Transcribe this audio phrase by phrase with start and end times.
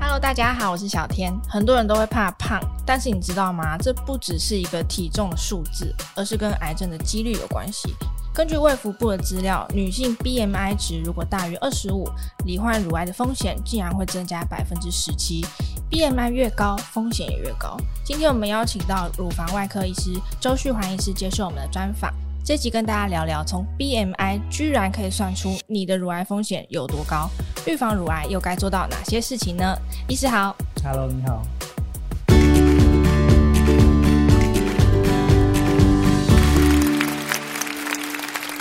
[0.00, 1.32] Hello，大家好，我是小天。
[1.48, 3.76] 很多人都会怕胖，但是你知道吗？
[3.78, 7.94] 这不只是一个体重的数字，而是跟癌症的几率有关系。
[8.34, 12.08] 根据卫福部的资料，女性 BMI 值如果大于二十五，
[12.44, 15.44] 罹患乳癌的风险竟然会增加百分之十七。
[15.90, 17.76] BMI 越高，风险也越高。
[18.04, 22.12] 今天我们邀请到乳房外科医师周旭环医师接受我们的专访。
[22.44, 27.28] 这集跟大家聊聊，从 BMI 居然可以算出你的乳癌风险有多高，
[27.66, 29.76] 预防乳癌又该做到哪些事情呢？
[30.06, 31.42] 医师好，Hello，你好。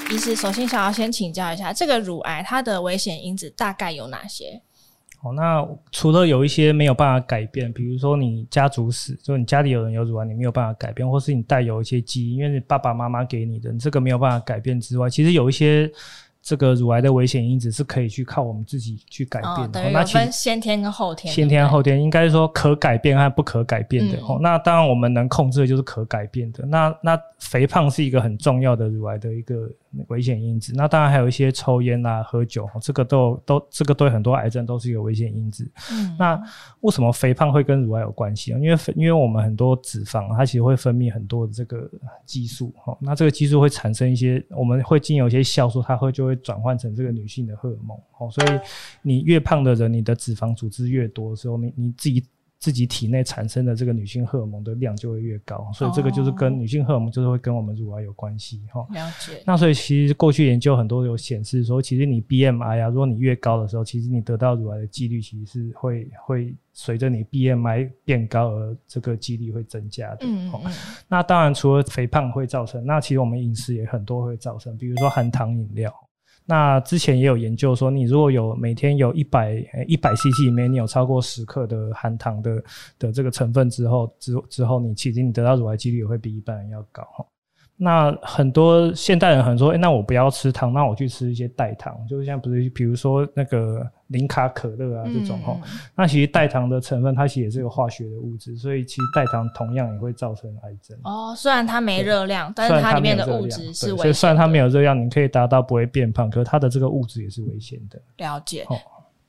[0.10, 4.60] 医师，首先想要先请教一下，这个乳癌它的危险因子大概有哪些？
[5.22, 15.92] 哦，那除了有一些没有办法改变，比如说你家族史，就你家里有人有乳癌，你没有办法改变，或是你带有一些基因，因为你爸爸妈妈给你的，你这个没有办法改变之外，其实有一些。
[16.46, 19.82] 这个乳癌的危险因子是可以去靠我们自己去改变的。
[19.82, 21.34] 哦，那分先天跟后天。
[21.34, 24.18] 先天后天应该说可改变和不可改变的。
[24.20, 26.64] 哦、嗯，那当然我们能控制的就是可改变的。
[26.68, 29.68] 那那肥胖是一个很重要的乳癌的一个
[30.08, 30.72] 危险因子。
[30.76, 35.70] 那当然还有一些抽烟啊、喝酒，这个都都这个对很多癌症都是一个危险因子。
[35.92, 36.42] 嗯，那
[36.80, 38.60] 为什么肥胖会跟乳癌有关系啊？
[38.60, 41.90] 因为因为我们很多脂肪它其实会分泌很多的这个
[42.26, 42.72] 激素。
[42.78, 46.36] 哈，那这个激素会产生一些，我们会经由一些酵素，它会就会。
[46.46, 48.60] 转换成这个女性的荷尔蒙，哦，所以
[49.02, 52.24] 你越胖的人，你的脂肪组织越多的时候，你你自己
[52.58, 58.86] 自己体内产生的这个女性荷尔蒙的量就会越高，所以这个就是跟女性荷尔蒙就是会跟我们乳癌有关系，哈。
[58.92, 59.42] 了解。
[59.46, 70.20] 那所以其实过去研究很多有显示说，其实你 BMI 啊，如果你越高的时候，其实你得到乳癌的几率其实是会会随着你 BMI 变高而这个几率会增加的。
[70.22, 70.72] 嗯，嗯。
[71.08, 75.94] 那当然除了肥胖会造成，那其实我们饮食也很多会造成，比如说含糖饮料。
[76.48, 79.56] 那之前也有研究说，你如果有每天有一百
[79.88, 82.64] 一百 CC 里面，你有超过十克的含糖的
[83.00, 87.04] 的这个成分之后，之之后你其实你得到乳癌几率也会比一般人要高。
[87.78, 95.70] 那很多现代人很说，哎、那我不要吃糖，那我去吃一些代糖，就是像不是，比如说那个零卡可乐啊这种哈、嗯。
[95.96, 100.98] 那其实代糖的成分，它其实也是个化学的物质，所以其实代糖同样也会造成癌症。
[101.04, 103.98] 哦，虽然它没热量，但是它里面的物质是危险的。
[103.98, 108.02] 所以虽然它没有热量，你可以达到不会变胖，可是它的这个物质也是危险的。
[108.18, 108.66] 了解。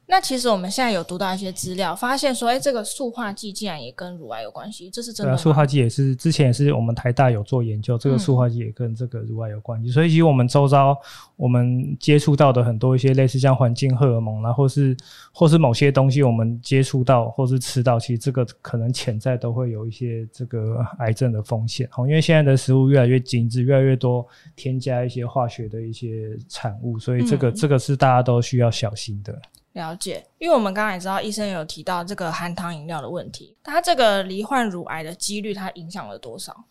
[0.08, 9.88] 那其实我们现在有读到一些资料，发现说，哎，这个塑化剂竟然也跟乳癌有关系，这是真的塑化剂也是之前也是我们台大有做研究，这个塑化剂也跟这个乳癌有关系。
[9.88, 9.92] 嗯。
[9.92, 10.96] 所以其实我们周遭
[11.34, 14.96] 我们接触到的很多一些类似像环境荷尔蒙啊，或是
[15.32, 21.88] 或是某些东西，我们接触到或是吃到，其实这个可能潜在都会有一些这个癌症的风险。
[21.96, 24.24] 哦，因为现在的食物越来越精致，越来越多
[24.54, 29.36] 添加一些化学的一些产物，所以这个、嗯、这个是大家都需要小心的。
[29.76, 36.64] 了解，因为我们刚才也知道医生有提到这个含糖饮料的问题，它这个罹患乳癌的几率，它影响了多少？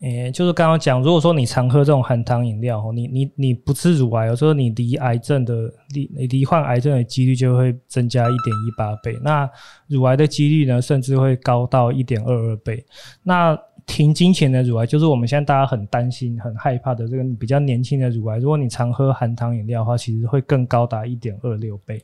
[0.00, 5.54] 诶、就是刚刚讲，如果说你常喝这种含糖饮料，你你你不治乳癌，有时候你离癌症的
[5.94, 9.48] 罹罹患癌症的几率就会增加一点一八倍，那
[9.88, 12.84] 乳癌的几率呢，甚至会高到一点二二倍。
[13.24, 22.00] 那停经前的乳癌，就是我们现在大家很担心、很害怕的这个比较年轻的乳癌，如果你常喝含糖饮料的话，其实会更高达一点二六倍。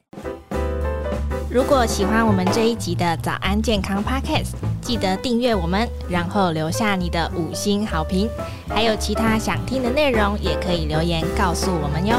[1.55, 8.29] 如果喜欢我们这一集的早安健康 Podcast，记得订阅我们，然后留下你的五星好评。
[8.67, 12.19] 还有其他想听的内容，也可以留言告诉我们哟。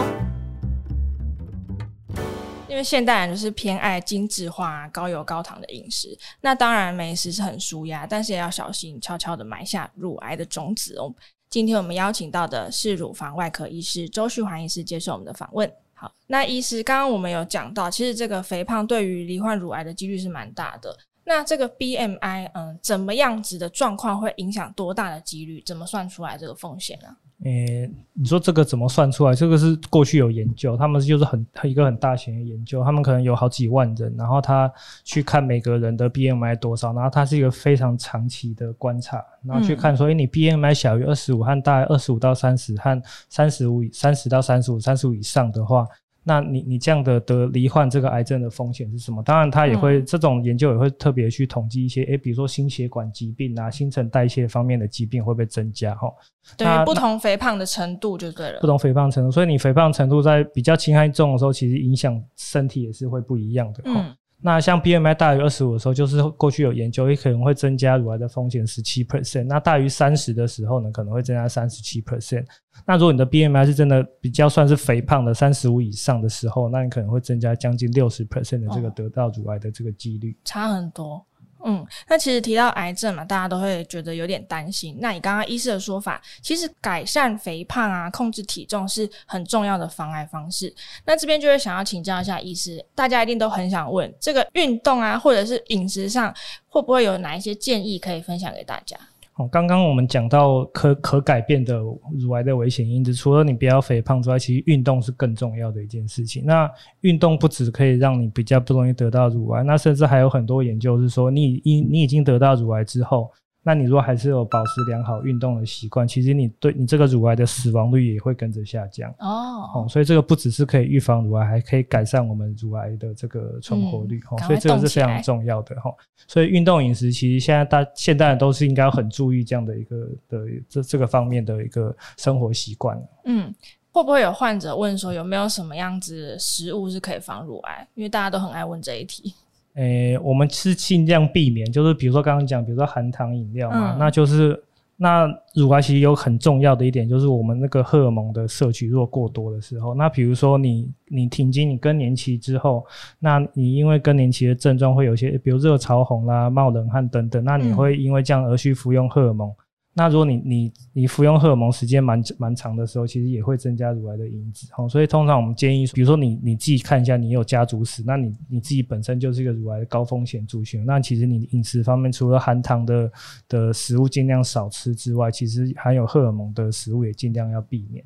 [2.70, 11.14] 因为现代人就是偏爱精致化、高油高糖的饮食，那当然美食是很舒压，但是也要小心，悄悄的埋下乳癌的种子哦。
[11.50, 15.70] 今天我们邀请到的是乳房外科医师周旭华医师接受我们的访问。
[15.96, 20.96] 好，那医师，刚刚我们有讲到，其实这个肥胖对于罹患乳癌的几率是蛮大的。
[21.24, 25.64] 那这个 BMI，嗯，怎么样子的状况会影响多大的几率？
[25.66, 27.08] 怎么算出来这个风险呢？
[27.46, 29.36] 诶、欸，你说这个怎么算出来？
[29.36, 34.72] 这个是过去有研究，他们就是很一个很大型的研究，他们可能有好几万人，然后他
[35.04, 43.00] 去看每个人的 BMI 多少，然后他是一个非常长期的观察，然后去看说，哎、嗯欸，你 BMI 小于二十五和大概二十五到三十和
[43.30, 45.88] 三十五三十到三十五三十五以上的话。
[46.28, 49.22] 那你你这样的得罹患这个癌症的风险是什么？
[49.22, 55.94] 当然，他也会、嗯、这种研究也会特别去统计一些，诶、欸，比如说心血管疾病啊、新陈代谢方面的疾病会不会增加？
[55.94, 56.12] 哈，
[56.58, 58.60] 对，不同肥胖的程度就对了。
[58.60, 63.84] 不同肥胖程度，所以你肥胖程度在比较轻还重的时候，其实影响身体也是会不一样的。
[63.86, 69.46] 嗯，那像 BMI 大于二十五的时候，就是过去有研究，也可能会增加乳癌的风险十七 percent。
[69.46, 72.46] 那大于三十的时候呢，可能会增加三十七 percent。
[72.86, 80.38] 那如果你的 BMI 是真的比较算是肥胖的三十五以上的时候，那你可能会增加将近六十 percent 的这个得到乳癌的这个几率。
[80.44, 81.26] 差很多。
[81.68, 84.98] 嗯，那其实提到癌症嘛，大家都会觉得有点担心。
[85.02, 90.74] 那你刚刚医师的说法，其实改善肥胖啊，控制体重是很重要的防癌方式。
[91.06, 96.32] 那这边就会想要请教一下医师，大家一定都很想问，这个运动啊，或者是饮食上，
[96.68, 98.96] 会不会有哪一些建议可以分享给大家？
[99.36, 106.46] 哦，刚刚我们讲到可可改变的乳癌的危险因子，除了你不要肥胖之外，其实运动是更重要的一件事情。
[106.46, 106.72] 那
[107.02, 113.30] 运动不止可以让你比较不容易得到乳癌，那甚至还有很多研究是说，你已你已经得到乳癌之后。
[113.68, 119.72] 那你如果还是有保持良好运动的习惯，其实你对你这个乳癌的死亡率也会跟着下降哦。
[119.74, 124.38] 哦，所以这个不只是可以预防乳癌，还可以改善我们乳癌的这个存活率哦。
[124.46, 125.92] 所以这个是非常重要的哈。
[126.28, 132.96] 所以运动饮食其实现在大现代人都是应该很注意这样的一个的这这个方面的一个生活习惯。
[133.26, 133.52] 嗯，
[133.92, 137.88] 会不会有患者问说有没有什么样子的食物是可以防乳癌？
[137.96, 139.34] 因为大家都很爱问这一题。
[139.76, 144.62] 诶、欸，我们是尽量避免，就是比如说刚刚讲，比如说含糖饮料嘛，嗯、那就是
[144.98, 152.86] 那乳癌其实有很重要的一点，就是我们那个荷尔蒙的摄取如果过多的时候，那比如说你你停经你更年期之后，
[153.20, 159.50] 那你因为更年期的症状会有些，比如热潮红啦、冒冷汗等等，那你会因为这样而去服用荷尔蒙。
[159.50, 159.56] 嗯
[159.98, 164.68] 那如果你你你服用荷尔蒙时间蛮蛮长的时候，其实也会增加乳癌的因子。
[164.72, 173.12] 好，所以通常我们建议，比如说你你自己看一下，你有家族史，那你你自己本身就是一个乳癌的高风险族群，那其实你饮食方面除了含糖的
[173.48, 178.04] 的食物尽量少吃之外，其实含有荷尔蒙的食物也尽量要避免。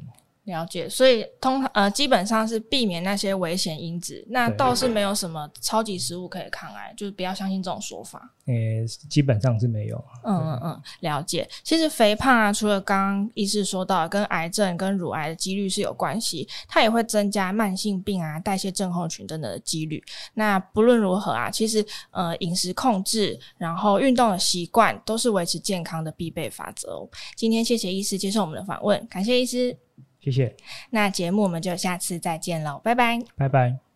[0.49, 8.33] 了解，所以通呃基本上是避免那些危险因子，那倒是没有什么超级食物可以抗癌，就是不要相信这种说法。
[8.47, 10.03] 诶、欸，基本上是没有。
[10.23, 11.47] 嗯嗯嗯，了解。
[11.63, 20.03] 其实肥胖啊，除了刚刚医师说到跟癌症跟乳癌的几率是有关系，它也会增加慢性病啊、代谢症候群等等的几率。
[20.33, 27.07] 那不论如何啊，其实呃饮食控制，然后运动的习惯，都是维持健康的必备法则哦。
[27.35, 29.77] 今天谢谢医师接受我们的访问，感谢医师。
[30.21, 30.55] 谢谢，
[30.91, 33.88] 那节目我们就下次再见喽，拜拜，拜拜。